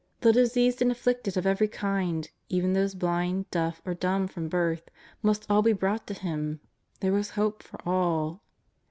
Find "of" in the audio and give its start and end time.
1.37-1.45